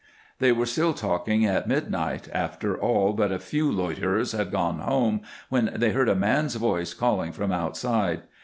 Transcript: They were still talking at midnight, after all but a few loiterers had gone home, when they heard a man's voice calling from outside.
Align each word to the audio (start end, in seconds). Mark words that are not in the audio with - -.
They 0.39 0.51
were 0.51 0.65
still 0.65 0.95
talking 0.95 1.45
at 1.45 1.67
midnight, 1.67 2.27
after 2.33 2.75
all 2.75 3.13
but 3.13 3.31
a 3.31 3.37
few 3.37 3.71
loiterers 3.71 4.31
had 4.31 4.49
gone 4.49 4.79
home, 4.79 5.21
when 5.49 5.69
they 5.75 5.91
heard 5.91 6.09
a 6.09 6.15
man's 6.15 6.55
voice 6.55 6.95
calling 6.95 7.31
from 7.31 7.51
outside. 7.51 8.23